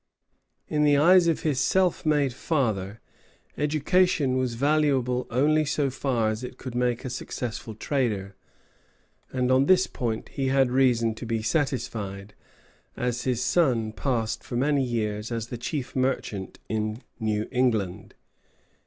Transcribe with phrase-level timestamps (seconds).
[0.67, 2.99] In the eyes of his self made father,
[3.55, 8.35] education was valuable only so far as it could make a successful trader;
[9.31, 12.33] and on this point he had reason to be satisfied,
[12.97, 18.15] as his son passed for many years as the chief merchant in New England.